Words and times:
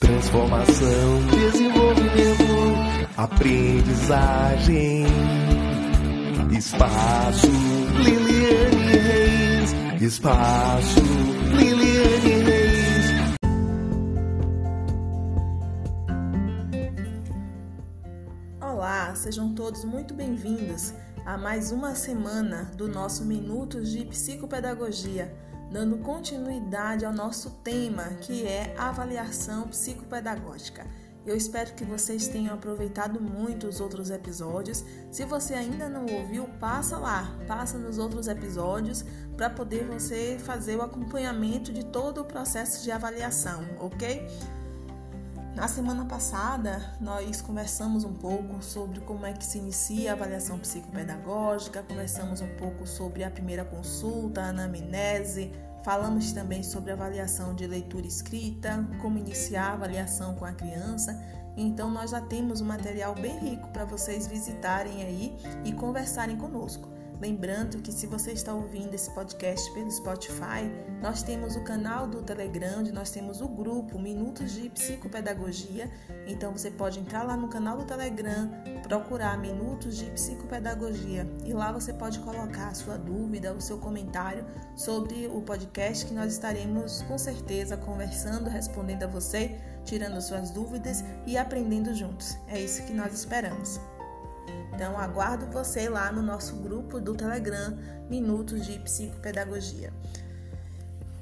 Transformação, 0.00 1.20
desenvolvimento, 1.30 2.42
aprendizagem. 3.18 5.04
Espaço 6.56 7.46
Liliane 8.02 8.96
Reis. 8.96 9.74
Espaço 10.00 11.00
Liliane 11.54 12.42
Reis. 12.44 13.36
Olá, 18.58 19.14
sejam 19.14 19.54
todos 19.54 19.84
muito 19.84 20.14
bem-vindos 20.14 20.94
a 21.26 21.36
mais 21.36 21.70
uma 21.72 21.94
semana 21.94 22.70
do 22.74 22.88
nosso 22.88 23.22
Minutos 23.26 23.90
de 23.90 24.06
Psicopedagogia 24.06 25.30
dando 25.70 25.98
continuidade 25.98 27.04
ao 27.04 27.12
nosso 27.12 27.50
tema, 27.62 28.04
que 28.20 28.46
é 28.46 28.74
avaliação 28.76 29.68
psicopedagógica. 29.68 30.86
Eu 31.24 31.36
espero 31.36 31.74
que 31.74 31.84
vocês 31.84 32.28
tenham 32.28 32.54
aproveitado 32.54 33.20
muito 33.20 33.68
os 33.68 33.78
outros 33.78 34.10
episódios. 34.10 34.84
Se 35.10 35.24
você 35.24 35.54
ainda 35.54 35.88
não 35.88 36.06
ouviu, 36.06 36.48
passa 36.58 36.98
lá, 36.98 37.36
passa 37.46 37.78
nos 37.78 37.98
outros 37.98 38.26
episódios 38.26 39.04
para 39.36 39.50
poder 39.50 39.86
você 39.86 40.38
fazer 40.40 40.76
o 40.76 40.82
acompanhamento 40.82 41.72
de 41.72 41.84
todo 41.84 42.22
o 42.22 42.24
processo 42.24 42.82
de 42.82 42.90
avaliação, 42.90 43.64
ok? 43.78 44.26
Na 45.54 45.66
semana 45.66 46.04
passada, 46.04 46.80
nós 47.00 47.40
conversamos 47.40 48.04
um 48.04 48.14
pouco 48.14 48.62
sobre 48.62 49.00
como 49.00 49.26
é 49.26 49.32
que 49.32 49.44
se 49.44 49.58
inicia 49.58 50.10
a 50.10 50.14
avaliação 50.14 50.58
psicopedagógica, 50.58 51.82
conversamos 51.82 52.40
um 52.40 52.48
pouco 52.56 52.86
sobre 52.86 53.24
a 53.24 53.30
primeira 53.30 53.64
consulta, 53.64 54.42
a 54.42 54.48
anamnese, 54.50 55.50
falamos 55.82 56.32
também 56.32 56.62
sobre 56.62 56.92
avaliação 56.92 57.52
de 57.54 57.66
leitura 57.66 58.06
escrita, 58.06 58.86
como 59.02 59.18
iniciar 59.18 59.70
a 59.70 59.72
avaliação 59.72 60.36
com 60.36 60.44
a 60.44 60.52
criança. 60.52 61.20
Então, 61.56 61.90
nós 61.90 62.12
já 62.12 62.20
temos 62.20 62.60
um 62.60 62.66
material 62.66 63.14
bem 63.14 63.36
rico 63.38 63.68
para 63.68 63.84
vocês 63.84 64.28
visitarem 64.28 65.02
aí 65.02 65.36
e 65.64 65.72
conversarem 65.72 66.36
conosco. 66.36 66.88
Lembrando 67.20 67.82
que 67.82 67.92
se 67.92 68.06
você 68.06 68.32
está 68.32 68.54
ouvindo 68.54 68.94
esse 68.94 69.10
podcast 69.10 69.70
pelo 69.74 69.90
Spotify, 69.90 70.72
nós 71.02 71.22
temos 71.22 71.54
o 71.54 71.62
canal 71.62 72.06
do 72.06 72.22
Telegram, 72.22 72.82
nós 72.94 73.10
temos 73.10 73.42
o 73.42 73.48
grupo 73.48 73.98
Minutos 73.98 74.52
de 74.52 74.70
Psicopedagogia. 74.70 75.90
Então 76.26 76.50
você 76.52 76.70
pode 76.70 76.98
entrar 76.98 77.22
lá 77.22 77.36
no 77.36 77.48
canal 77.48 77.76
do 77.76 77.84
Telegram, 77.84 78.50
procurar 78.84 79.36
Minutos 79.36 79.98
de 79.98 80.06
Psicopedagogia 80.06 81.30
e 81.44 81.52
lá 81.52 81.70
você 81.70 81.92
pode 81.92 82.20
colocar 82.20 82.68
a 82.68 82.74
sua 82.74 82.96
dúvida, 82.96 83.52
o 83.52 83.60
seu 83.60 83.76
comentário 83.76 84.46
sobre 84.74 85.26
o 85.26 85.42
podcast 85.42 86.06
que 86.06 86.14
nós 86.14 86.32
estaremos 86.32 87.02
com 87.02 87.18
certeza 87.18 87.76
conversando, 87.76 88.48
respondendo 88.48 89.02
a 89.02 89.06
você, 89.06 89.60
tirando 89.84 90.22
suas 90.22 90.50
dúvidas 90.50 91.04
e 91.26 91.36
aprendendo 91.36 91.94
juntos. 91.94 92.38
É 92.48 92.58
isso 92.58 92.82
que 92.86 92.94
nós 92.94 93.12
esperamos. 93.12 93.78
Então, 94.80 94.98
aguardo 94.98 95.46
você 95.46 95.88
lá 95.88 96.10
no 96.10 96.22
nosso 96.22 96.56
grupo 96.56 96.98
do 97.00 97.14
Telegram 97.14 97.76
Minutos 98.08 98.64
de 98.64 98.78
Psicopedagogia. 98.78 99.92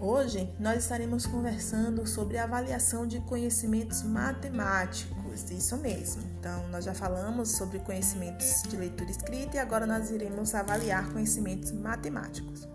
Hoje 0.00 0.48
nós 0.60 0.84
estaremos 0.84 1.26
conversando 1.26 2.06
sobre 2.06 2.38
avaliação 2.38 3.04
de 3.04 3.18
conhecimentos 3.22 4.04
matemáticos, 4.04 5.50
isso 5.50 5.76
mesmo. 5.76 6.22
Então, 6.38 6.68
nós 6.68 6.84
já 6.84 6.94
falamos 6.94 7.50
sobre 7.56 7.80
conhecimentos 7.80 8.62
de 8.62 8.76
leitura 8.76 9.10
escrita 9.10 9.56
e 9.56 9.58
agora 9.58 9.86
nós 9.86 10.08
iremos 10.12 10.54
avaliar 10.54 11.10
conhecimentos 11.12 11.72
matemáticos. 11.72 12.68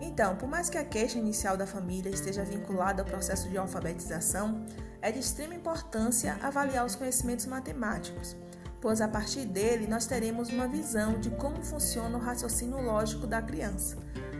Então, 0.00 0.34
por 0.34 0.48
mais 0.48 0.68
que 0.68 0.78
a 0.78 0.84
queixa 0.84 1.16
inicial 1.16 1.56
da 1.56 1.66
família 1.66 2.10
esteja 2.10 2.42
vinculada 2.42 3.02
ao 3.02 3.06
processo 3.06 3.48
de 3.48 3.56
alfabetização, 3.56 4.66
é 5.00 5.12
de 5.12 5.20
extrema 5.20 5.54
importância 5.54 6.36
avaliar 6.42 6.84
os 6.84 6.96
conhecimentos 6.96 7.46
matemáticos 7.46 8.36
pois 8.80 9.00
a 9.00 9.08
partir 9.08 9.44
dele 9.44 9.86
nós 9.86 10.06
teremos 10.06 10.50
uma 10.50 10.68
visão 10.68 11.18
de 11.18 11.30
como 11.30 11.62
funciona 11.62 12.16
o 12.16 12.20
raciocínio 12.20 12.80
lógico 12.80 13.26
da 13.26 13.42
criança. 13.42 13.96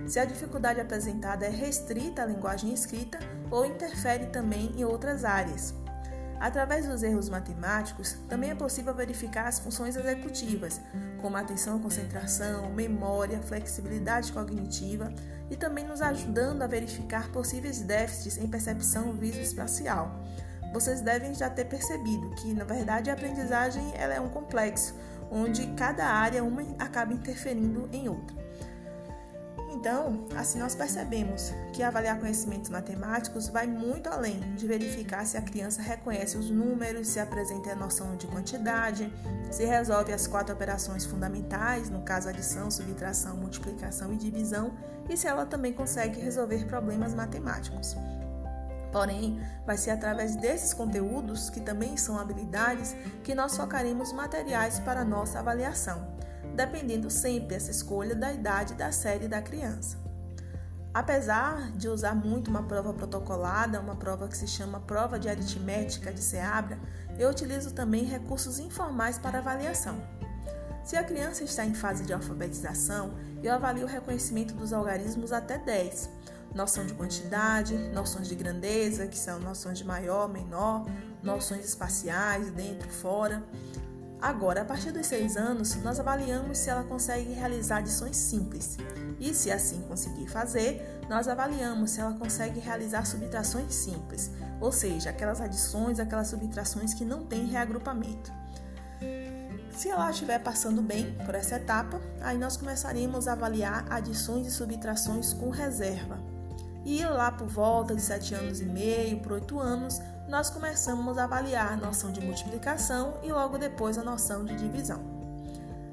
Se 0.07 0.19
a 0.19 0.25
dificuldade 0.25 0.81
apresentada 0.81 1.45
é 1.45 1.51
restrita 1.51 2.23
à 2.23 2.27
linguagem 2.27 2.73
escrita 2.73 3.19
ou 3.51 3.67
interfere 3.67 4.27
também 4.27 4.73
em 4.77 4.85
outras 4.85 5.25
áreas. 5.25 5.75
Através 6.41 6.87
dos 6.87 7.03
erros 7.03 7.29
matemáticos, 7.29 8.13
também 8.29 8.51
é 8.51 8.55
possível 8.55 8.95
verificar 8.95 9.49
as 9.49 9.59
funções 9.59 9.97
executivas, 9.97 10.81
como 11.21 11.37
atenção, 11.37 11.81
concentração, 11.81 12.73
memória, 12.73 13.43
flexibilidade 13.43 14.33
cognitiva 14.33 15.13
e 15.51 15.57
também 15.57 15.85
nos 15.85 16.01
ajudando 16.01 16.63
a 16.63 16.67
verificar 16.69 17.29
possíveis 17.31 17.81
déficits 17.81 18.39
em 18.39 18.47
percepção 18.47 19.13
visoespacial 19.15 20.23
vocês 20.73 21.01
devem 21.01 21.35
já 21.35 21.49
ter 21.49 21.65
percebido 21.65 22.31
que, 22.37 22.53
na 22.53 22.65
verdade, 22.65 23.11
a 23.11 23.15
aprendizagem 23.15 23.93
ela 23.95 24.15
é 24.15 24.21
um 24.21 24.29
complexo, 24.29 24.95
onde 25.31 25.67
cada 25.69 26.07
área 26.07 26.43
uma 26.45 26.63
acaba 26.79 27.13
interferindo 27.13 27.89
em 27.93 28.09
outra. 28.09 28.37
Então, 29.71 30.27
assim 30.35 30.59
nós 30.59 30.75
percebemos 30.75 31.53
que 31.73 31.85
avaliar 31.85 32.19
conhecimentos 32.19 32.69
matemáticos 32.69 33.49
vai 33.49 33.67
muito 33.67 34.09
além 34.09 34.41
de 34.57 34.67
verificar 34.67 35.25
se 35.25 35.37
a 35.37 35.43
criança 35.43 35.81
reconhece 35.81 36.37
os 36.37 36.51
números, 36.51 37.07
se 37.07 37.21
apresenta 37.21 37.71
a 37.71 37.77
noção 37.77 38.17
de 38.17 38.27
quantidade, 38.27 39.13
se 39.53 39.65
resolve 39.65 40.13
as 40.13 40.27
quatro 40.27 40.53
operações 40.53 41.05
fundamentais, 41.05 41.89
no 41.91 42.03
caso 42.03 42.29
adição, 42.29 42.71
subtração, 42.71 43.37
multiplicação 43.37 44.13
e 44.13 44.17
divisão, 44.17 44.73
e 45.09 45.17
se 45.17 45.29
ela 45.29 45.47
também 45.47 45.73
consegue 45.73 46.19
resolver 46.19 46.67
problemas 46.67 47.15
matemáticos. 47.15 47.97
Porém, 48.93 49.41
vai 49.67 49.77
ser 49.77 49.91
através 49.91 50.35
desses 50.37 50.73
conteúdos, 50.73 51.51
que 51.51 51.61
também 51.61 51.97
são 51.97 52.19
habilidades, 52.19 52.97
que 53.23 53.35
nós 53.35 53.57
focaremos 53.57 54.13
materiais 54.13 54.79
para 54.81 55.05
nossa 55.05 55.39
avaliação, 55.39 56.17
dependendo 56.55 57.11
sempre 57.11 57.49
dessa 57.49 57.71
escolha 57.71 58.15
da 58.15 58.33
idade 58.33 58.75
da 58.75 58.91
série 58.91 59.29
da 59.29 59.43
criança. 59.43 59.99
Apesar 60.93 61.71
de 61.73 61.89
usar 61.89 62.15
muito 62.15 62.49
uma 62.49 62.63
prova 62.63 62.95
protocolada, 62.95 63.79
uma 63.79 63.95
prova 63.95 64.27
que 64.27 64.37
se 64.37 64.49
chama 64.49 64.81
prova 64.81 65.19
de 65.19 65.29
aritmética 65.29 66.13
de 66.13 66.21
Seabra, 66.21 66.79
eu 67.19 67.29
utilizo 67.29 67.73
também 67.73 68.05
recursos 68.05 68.59
informais 68.59 69.19
para 69.19 69.39
avaliação. 69.39 70.01
Se 70.83 70.97
a 70.97 71.05
criança 71.05 71.45
está 71.45 71.67
em 71.67 71.75
fase 71.75 72.05
de 72.05 72.15
alfabetização, 72.15 73.13
eu 73.43 73.53
avalio 73.53 73.85
o 73.85 73.89
reconhecimento 73.89 74.55
dos 74.55 74.73
algarismos 74.73 75.33
até 75.33 75.59
10, 75.59 76.09
noção 76.55 76.85
de 76.87 76.95
quantidade, 76.95 77.77
noções 77.93 78.29
de 78.29 78.35
grandeza, 78.35 79.07
que 79.07 79.19
são 79.19 79.39
noções 79.41 79.79
de 79.79 79.85
maior, 79.85 80.29
menor, 80.29 80.87
noções 81.23 81.65
espaciais, 81.65 82.51
dentro, 82.51 82.89
fora. 82.89 83.43
Agora, 84.21 84.63
a 84.63 84.65
partir 84.65 84.91
dos 84.91 85.07
seis 85.07 85.37
anos, 85.37 85.77
nós 85.77 86.01
avaliamos 86.01 86.59
se 86.59 86.69
ela 86.69 86.83
consegue 86.83 87.33
realizar 87.33 87.79
adições 87.79 88.17
simples. 88.17 88.77
E 89.21 89.33
se 89.33 89.51
assim 89.51 89.81
conseguir 89.83 90.27
fazer, 90.27 91.01
nós 91.09 91.29
avaliamos 91.29 91.93
se 91.93 92.01
ela 92.01 92.15
consegue 92.15 92.59
realizar 92.59 93.05
subtrações 93.05 93.73
simples, 93.75 94.31
ou 94.61 94.73
seja, 94.73 95.11
aquelas 95.11 95.41
adições, 95.41 96.01
aquelas 96.01 96.29
subtrações 96.29 96.95
que 96.95 97.05
não 97.05 97.25
têm 97.25 97.47
reagrupamento. 97.47 98.33
Se 99.71 99.89
ela 99.89 100.11
estiver 100.11 100.41
passando 100.41 100.83
bem 100.83 101.17
por 101.25 101.37
essa 101.37 101.55
etapa, 101.55 102.01
aí 102.21 102.37
nós 102.37 102.57
começaremos 102.57 103.29
a 103.29 103.33
avaliar 103.33 103.87
adições 103.89 104.49
e 104.49 104.51
subtrações 104.51 105.33
com 105.33 105.51
reserva, 105.51 106.19
e 106.89 107.05
lá 107.05 107.31
por 107.31 107.47
volta 107.47 107.95
de 107.95 108.01
7 108.01 108.35
anos 108.35 108.63
e 108.63 108.65
meio, 108.65 109.21
por 109.21 109.33
8 109.33 109.61
anos, 109.61 110.01
nós 110.27 110.49
começamos 110.49 111.19
a 111.19 111.25
avaliar 111.25 111.75
a 111.75 111.77
noção 111.77 112.11
de 112.11 112.19
multiplicação 112.19 113.19
e 113.23 113.31
logo 113.31 113.59
depois 113.59 113.99
a 113.99 114.03
noção 114.03 114.43
de 114.43 114.57
divisão. 114.57 114.99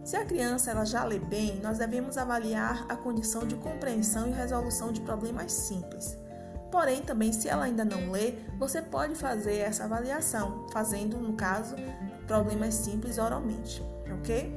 Se 0.06 0.16
a 0.16 0.24
criança 0.24 0.72
ela 0.72 0.86
já 0.86 1.04
lê 1.04 1.20
bem, 1.20 1.60
nós 1.62 1.80
devemos 1.80 2.18
avaliar 2.18 2.86
a 2.88 2.96
condição 2.96 3.46
de 3.46 3.56
compreensão 3.56 4.30
e 4.30 4.32
resolução 4.32 4.94
de 4.94 5.02
problemas 5.02 5.52
simples. 5.52 6.18
Porém, 6.72 7.02
também 7.02 7.34
se 7.34 7.50
ela 7.50 7.66
ainda 7.66 7.84
não 7.84 8.12
lê, 8.12 8.36
você 8.58 8.82
pode 8.82 9.16
fazer 9.16 9.58
essa 9.58 9.84
avaliação, 9.84 10.66
fazendo, 10.72 11.18
no 11.18 11.34
caso, 11.34 11.76
problemas 12.26 12.74
simples 12.74 13.18
oralmente, 13.18 13.84
ok? 14.18 14.54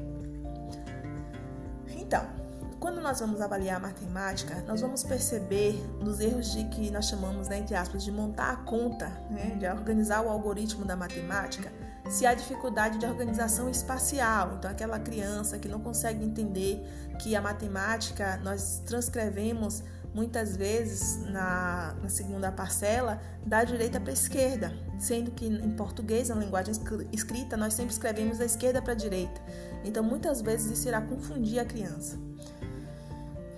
Então, 1.96 2.37
quando 2.78 3.00
nós 3.00 3.20
vamos 3.20 3.40
avaliar 3.40 3.76
a 3.76 3.80
matemática, 3.80 4.62
nós 4.66 4.80
vamos 4.80 5.02
perceber 5.02 5.74
nos 6.00 6.20
erros 6.20 6.52
de 6.52 6.64
que 6.64 6.90
nós 6.90 7.06
chamamos, 7.06 7.48
né, 7.48 7.58
entre 7.58 7.74
aspas, 7.74 8.04
de 8.04 8.12
montar 8.12 8.52
a 8.52 8.56
conta, 8.56 9.08
né, 9.30 9.56
de 9.58 9.66
organizar 9.66 10.22
o 10.22 10.28
algoritmo 10.28 10.84
da 10.84 10.96
matemática, 10.96 11.72
se 12.08 12.24
há 12.24 12.32
dificuldade 12.34 12.98
de 12.98 13.04
organização 13.04 13.68
espacial. 13.68 14.54
Então, 14.56 14.70
aquela 14.70 14.98
criança 14.98 15.58
que 15.58 15.68
não 15.68 15.80
consegue 15.80 16.24
entender 16.24 16.80
que 17.18 17.34
a 17.34 17.42
matemática 17.42 18.38
nós 18.42 18.80
transcrevemos 18.86 19.82
muitas 20.14 20.56
vezes 20.56 21.22
na, 21.30 21.94
na 22.00 22.08
segunda 22.08 22.50
parcela 22.50 23.20
da 23.44 23.62
direita 23.62 24.00
para 24.00 24.10
a 24.10 24.14
esquerda, 24.14 24.72
sendo 24.98 25.32
que 25.32 25.46
em 25.46 25.70
português, 25.72 26.28
na 26.28 26.36
linguagem 26.36 26.74
escrita, 27.12 27.56
nós 27.56 27.74
sempre 27.74 27.92
escrevemos 27.92 28.38
da 28.38 28.44
esquerda 28.44 28.80
para 28.80 28.92
a 28.92 28.96
direita. 28.96 29.40
Então, 29.84 30.02
muitas 30.02 30.40
vezes 30.40 30.78
isso 30.78 30.88
irá 30.88 31.00
confundir 31.00 31.58
a 31.58 31.64
criança. 31.64 32.27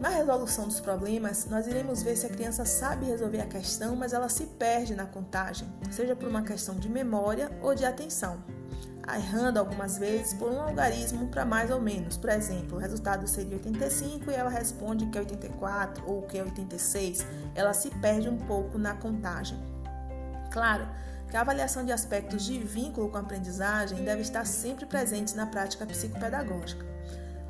Na 0.01 0.09
resolução 0.09 0.67
dos 0.67 0.81
problemas, 0.81 1.45
nós 1.45 1.67
iremos 1.67 2.03
ver 2.03 2.17
se 2.17 2.25
a 2.25 2.31
criança 2.31 2.65
sabe 2.65 3.05
resolver 3.05 3.43
a 3.43 3.47
questão, 3.47 3.95
mas 3.95 4.15
ela 4.15 4.31
se 4.31 4.47
perde 4.47 4.95
na 4.95 5.05
contagem, 5.05 5.69
seja 5.91 6.17
por 6.17 6.27
uma 6.27 6.41
questão 6.41 6.75
de 6.77 6.89
memória 6.89 7.51
ou 7.61 7.75
de 7.75 7.85
atenção, 7.85 8.43
errando 9.15 9.59
algumas 9.59 9.99
vezes 9.99 10.33
por 10.33 10.51
um 10.51 10.59
algarismo 10.59 11.29
para 11.29 11.45
mais 11.45 11.71
ou 11.71 11.83
menos. 11.83 12.17
Por 12.17 12.31
exemplo, 12.31 12.79
o 12.79 12.81
resultado 12.81 13.29
seria 13.29 13.57
85 13.57 14.31
e 14.31 14.35
ela 14.35 14.49
responde 14.49 15.05
que 15.05 15.19
é 15.19 15.21
84 15.21 16.03
ou 16.11 16.23
que 16.23 16.39
é 16.39 16.45
86. 16.45 17.27
Ela 17.55 17.75
se 17.75 17.91
perde 17.91 18.27
um 18.27 18.39
pouco 18.39 18.79
na 18.79 18.95
contagem. 18.95 19.59
Claro 20.51 20.89
que 21.29 21.37
a 21.37 21.43
avaliação 21.43 21.85
de 21.85 21.93
aspectos 21.93 22.43
de 22.43 22.59
vínculo 22.59 23.11
com 23.11 23.19
a 23.19 23.21
aprendizagem 23.21 24.03
deve 24.03 24.23
estar 24.23 24.47
sempre 24.47 24.87
presente 24.87 25.37
na 25.37 25.45
prática 25.45 25.85
psicopedagógica. 25.85 26.89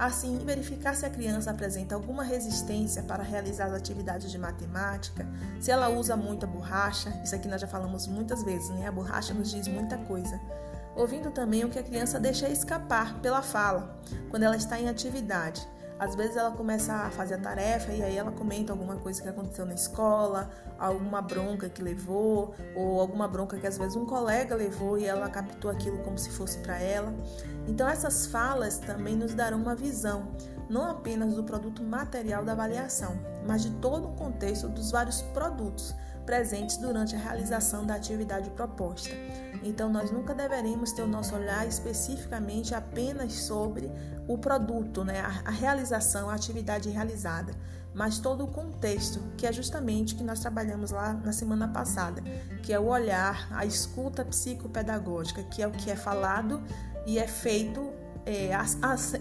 Assim, 0.00 0.38
verificar 0.38 0.96
se 0.96 1.04
a 1.04 1.10
criança 1.10 1.50
apresenta 1.50 1.94
alguma 1.94 2.24
resistência 2.24 3.02
para 3.02 3.22
realizar 3.22 3.66
as 3.66 3.74
atividades 3.74 4.30
de 4.30 4.38
matemática, 4.38 5.28
se 5.60 5.70
ela 5.70 5.90
usa 5.90 6.16
muita 6.16 6.46
borracha, 6.46 7.10
isso 7.22 7.34
aqui 7.34 7.46
nós 7.46 7.60
já 7.60 7.66
falamos 7.66 8.06
muitas 8.06 8.42
vezes, 8.42 8.70
né? 8.70 8.86
A 8.86 8.92
borracha 8.92 9.34
nos 9.34 9.50
diz 9.50 9.68
muita 9.68 9.98
coisa. 9.98 10.40
Ouvindo 10.96 11.30
também 11.30 11.66
o 11.66 11.68
que 11.68 11.78
a 11.78 11.82
criança 11.82 12.18
deixa 12.18 12.48
escapar 12.48 13.20
pela 13.20 13.42
fala, 13.42 14.00
quando 14.30 14.44
ela 14.44 14.56
está 14.56 14.80
em 14.80 14.88
atividade. 14.88 15.68
Às 16.00 16.14
vezes 16.14 16.34
ela 16.34 16.50
começa 16.52 16.94
a 16.94 17.10
fazer 17.10 17.34
a 17.34 17.38
tarefa 17.38 17.92
e 17.92 18.02
aí 18.02 18.16
ela 18.16 18.32
comenta 18.32 18.72
alguma 18.72 18.96
coisa 18.96 19.20
que 19.20 19.28
aconteceu 19.28 19.66
na 19.66 19.74
escola, 19.74 20.48
alguma 20.78 21.20
bronca 21.20 21.68
que 21.68 21.82
levou, 21.82 22.54
ou 22.74 22.98
alguma 22.98 23.28
bronca 23.28 23.58
que 23.58 23.66
às 23.66 23.76
vezes 23.76 23.96
um 23.96 24.06
colega 24.06 24.54
levou 24.54 24.96
e 24.96 25.04
ela 25.04 25.28
captou 25.28 25.70
aquilo 25.70 25.98
como 25.98 26.16
se 26.16 26.30
fosse 26.30 26.56
para 26.60 26.80
ela. 26.80 27.12
Então 27.68 27.86
essas 27.86 28.24
falas 28.24 28.78
também 28.78 29.14
nos 29.14 29.34
darão 29.34 29.58
uma 29.58 29.74
visão, 29.74 30.28
não 30.70 30.88
apenas 30.88 31.34
do 31.34 31.44
produto 31.44 31.82
material 31.82 32.46
da 32.46 32.52
avaliação, 32.52 33.20
mas 33.46 33.60
de 33.60 33.70
todo 33.72 34.08
o 34.08 34.12
contexto 34.14 34.70
dos 34.70 34.90
vários 34.90 35.20
produtos 35.20 35.94
presentes 36.30 36.76
durante 36.76 37.16
a 37.16 37.18
realização 37.18 37.84
da 37.84 37.96
atividade 37.96 38.48
proposta. 38.50 39.10
Então, 39.64 39.90
nós 39.90 40.12
nunca 40.12 40.32
deveremos 40.32 40.92
ter 40.92 41.02
o 41.02 41.06
nosso 41.08 41.34
olhar 41.34 41.66
especificamente 41.66 42.72
apenas 42.72 43.32
sobre 43.32 43.90
o 44.28 44.38
produto, 44.38 45.02
né? 45.02 45.22
a 45.44 45.50
realização, 45.50 46.30
a 46.30 46.34
atividade 46.34 46.88
realizada, 46.88 47.52
mas 47.92 48.20
todo 48.20 48.44
o 48.44 48.46
contexto, 48.46 49.20
que 49.36 49.44
é 49.44 49.52
justamente 49.52 50.14
o 50.14 50.18
que 50.18 50.22
nós 50.22 50.38
trabalhamos 50.38 50.92
lá 50.92 51.14
na 51.14 51.32
semana 51.32 51.66
passada, 51.66 52.22
que 52.62 52.72
é 52.72 52.78
o 52.78 52.86
olhar, 52.86 53.48
a 53.50 53.66
escuta 53.66 54.24
psicopedagógica, 54.24 55.42
que 55.42 55.60
é 55.60 55.66
o 55.66 55.72
que 55.72 55.90
é 55.90 55.96
falado 55.96 56.62
e 57.06 57.18
é 57.18 57.26
feito 57.26 57.92
é, 58.26 58.50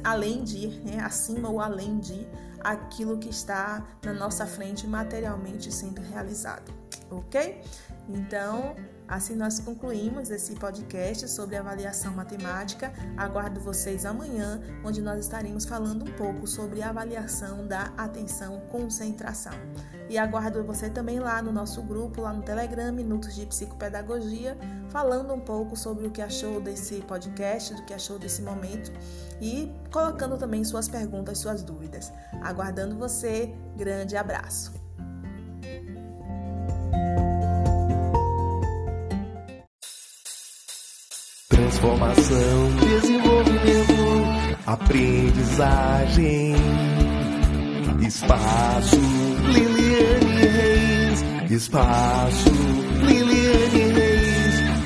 além 0.03 0.43
de, 0.43 0.67
né? 0.81 0.99
acima 0.99 1.49
ou 1.49 1.59
além 1.59 1.99
de 1.99 2.27
aquilo 2.59 3.17
que 3.17 3.29
está 3.29 3.85
na 4.03 4.13
nossa 4.13 4.45
frente 4.45 4.85
materialmente 4.85 5.71
sendo 5.71 6.01
realizado, 6.01 6.73
ok? 7.09 7.61
Então, 8.07 8.75
Assim 9.09 9.35
nós 9.35 9.59
concluímos 9.59 10.29
esse 10.29 10.53
podcast 10.53 11.27
sobre 11.27 11.55
avaliação 11.55 12.13
matemática. 12.13 12.93
Aguardo 13.17 13.59
vocês 13.59 14.05
amanhã, 14.05 14.61
onde 14.85 15.01
nós 15.01 15.19
estaremos 15.19 15.65
falando 15.65 16.05
um 16.05 16.13
pouco 16.13 16.45
sobre 16.45 16.83
a 16.83 16.89
avaliação 16.89 17.65
da 17.65 17.91
atenção 17.97 18.61
concentração. 18.71 19.53
E 20.09 20.17
aguardo 20.17 20.63
você 20.63 20.89
também 20.89 21.19
lá 21.19 21.39
no 21.39 21.51
nosso 21.51 21.83
grupo, 21.83 22.21
lá 22.21 22.33
no 22.33 22.41
Telegram, 22.41 22.91
Minutos 22.91 23.35
de 23.35 23.45
Psicopedagogia, 23.45 24.57
falando 24.89 25.31
um 25.33 25.39
pouco 25.39 25.77
sobre 25.77 26.07
o 26.07 26.11
que 26.11 26.19
achou 26.21 26.59
desse 26.59 26.95
podcast, 27.01 27.75
do 27.75 27.83
que 27.83 27.93
achou 27.93 28.17
desse 28.17 28.41
momento 28.41 28.91
e 29.39 29.71
colocando 29.91 30.35
também 30.35 30.63
suas 30.63 30.87
perguntas, 30.87 31.37
suas 31.37 31.61
dúvidas. 31.61 32.11
Aguardando 32.41 32.95
você, 32.95 33.53
grande 33.77 34.17
abraço. 34.17 34.73
Transformação, 41.49 42.75
desenvolvimento, 42.79 43.93
aprendizagem. 44.65 46.55
Espaço 48.01 48.95
Reis. 49.53 49.88
Espaço. 51.49 52.51
Liliane 53.07 53.38